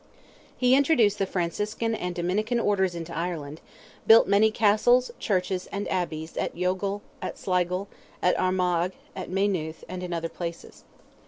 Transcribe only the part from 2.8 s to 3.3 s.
into